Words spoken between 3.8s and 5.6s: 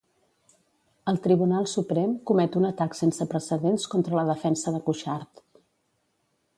contra la defensa de Cuixart.